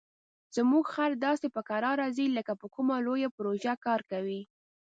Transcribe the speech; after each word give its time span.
زموږ 0.55 0.85
خر 0.93 1.11
داسې 1.25 1.47
په 1.55 1.61
کراره 1.69 2.05
ځي 2.17 2.25
لکه 2.37 2.53
په 2.61 2.67
کومه 2.75 2.95
لویه 3.05 3.29
پروژه 3.37 3.73
کار 3.85 4.01
کوي. 4.11 4.41